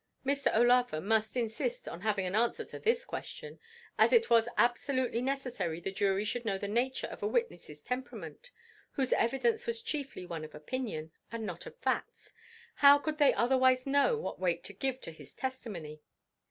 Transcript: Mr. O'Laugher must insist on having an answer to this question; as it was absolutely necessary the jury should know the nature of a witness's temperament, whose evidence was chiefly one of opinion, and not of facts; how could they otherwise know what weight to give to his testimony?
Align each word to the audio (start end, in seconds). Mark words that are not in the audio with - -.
Mr. 0.25 0.47
O'Laugher 0.57 0.99
must 0.99 1.37
insist 1.37 1.87
on 1.87 2.01
having 2.01 2.25
an 2.25 2.33
answer 2.33 2.65
to 2.65 2.79
this 2.79 3.05
question; 3.05 3.59
as 3.99 4.11
it 4.11 4.31
was 4.31 4.49
absolutely 4.57 5.21
necessary 5.21 5.79
the 5.79 5.91
jury 5.91 6.25
should 6.25 6.43
know 6.43 6.57
the 6.57 6.67
nature 6.67 7.05
of 7.05 7.21
a 7.21 7.27
witness's 7.27 7.83
temperament, 7.83 8.49
whose 8.93 9.13
evidence 9.13 9.67
was 9.67 9.83
chiefly 9.83 10.25
one 10.25 10.43
of 10.43 10.55
opinion, 10.55 11.11
and 11.31 11.45
not 11.45 11.67
of 11.67 11.75
facts; 11.77 12.33
how 12.77 12.97
could 12.97 13.19
they 13.19 13.31
otherwise 13.35 13.85
know 13.85 14.17
what 14.17 14.39
weight 14.39 14.63
to 14.63 14.73
give 14.73 14.99
to 15.01 15.11
his 15.11 15.35
testimony? 15.35 16.01